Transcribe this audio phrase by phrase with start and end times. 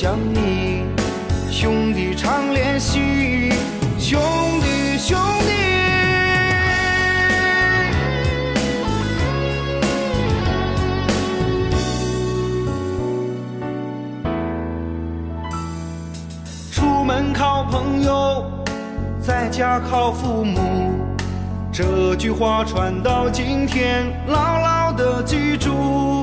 [0.00, 0.84] 想你
[1.50, 3.50] 兄弟常联系
[3.98, 4.20] 兄
[4.60, 5.50] 弟兄弟。
[16.70, 18.44] 出门靠朋友
[19.20, 20.92] 在家靠父母
[21.72, 26.22] 这句话传到今天牢牢的记住。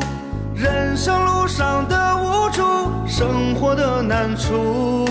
[3.18, 5.08] 生活的难处，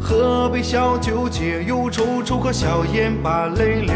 [0.00, 3.94] 喝杯小酒解忧愁，抽颗小烟把泪流。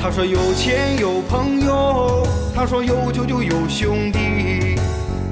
[0.00, 2.24] 他说有钱有朋友，
[2.54, 4.76] 他说有酒就有兄弟。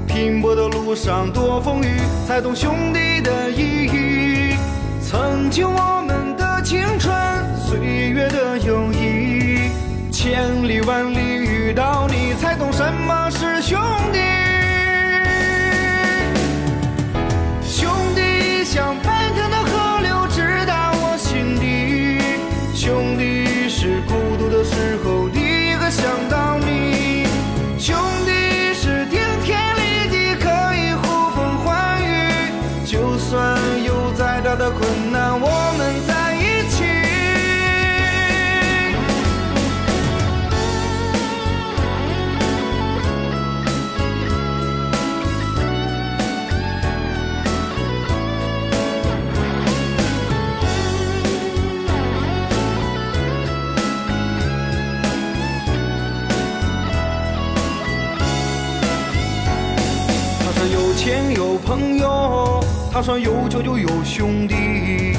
[0.07, 1.87] 拼搏的路上多风雨，
[2.27, 4.55] 才懂兄弟的意义。
[5.01, 7.15] 曾经我们的青春，
[7.55, 9.71] 岁月的友谊，
[10.11, 13.85] 千里万里遇到你，才懂什么是兄弟。
[13.87, 14.00] 兄
[34.55, 34.69] 的
[60.61, 62.63] 他有钱有朋友，
[62.93, 65.17] 他说有酒就有兄弟。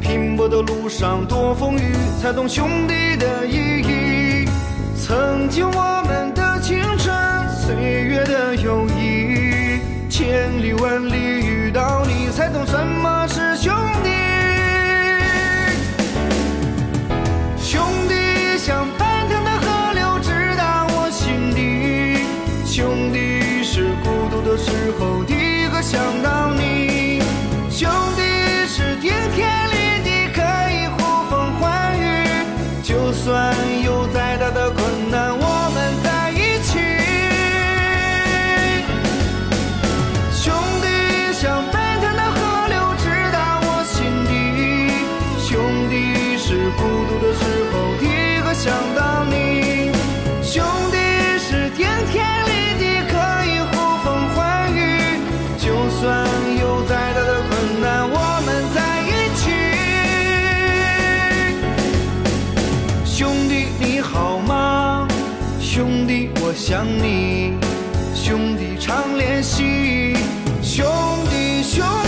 [0.00, 4.48] 拼搏的路上多风雨，才懂兄弟的意义。
[4.96, 6.27] 曾经我们
[48.68, 49.32] 想到你。
[50.42, 50.62] 兄
[50.92, 50.96] 弟
[51.38, 52.14] 是顶天
[52.44, 53.12] 立地，可
[53.46, 53.72] 以呼
[54.04, 54.36] 风唤
[54.76, 54.78] 雨。
[55.56, 55.64] 就
[55.98, 55.98] 算
[56.60, 58.78] 有再大的困难，我们在
[59.08, 59.42] 一起。
[63.06, 63.16] 兄
[63.48, 65.08] 弟你好吗？
[65.58, 67.54] 兄弟我想你。
[68.14, 70.14] 兄弟常联系。
[70.62, 70.84] 兄
[71.30, 71.82] 弟兄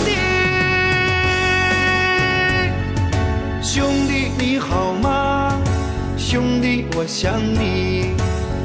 [6.95, 8.15] 我想你。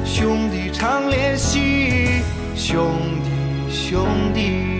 [0.04, 2.22] 兄弟常联系。
[2.54, 2.91] 兄
[3.22, 4.75] 弟兄弟。